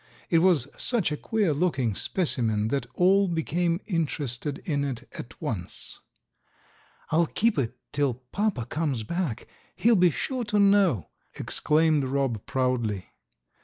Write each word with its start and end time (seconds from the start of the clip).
It 0.31 0.39
was 0.39 0.67
such 0.77 1.11
a 1.11 1.15
queer 1.15 1.53
looking 1.53 1.93
specimen 1.93 2.69
that 2.69 2.87
all 2.95 3.27
became 3.27 3.79
interested 3.85 4.57
in 4.65 4.83
it 4.83 5.07
at 5.13 5.39
once. 5.39 5.99
"I'll 7.11 7.27
keep 7.27 7.55
it 7.59 7.77
till 7.91 8.15
papa 8.15 8.65
comes 8.65 9.03
back, 9.03 9.45
he'll 9.75 9.95
be 9.95 10.09
sure 10.09 10.43
to 10.45 10.57
know!" 10.57 11.09
exclaimed 11.35 12.03
Rob 12.05 12.47
proudly. 12.47 13.11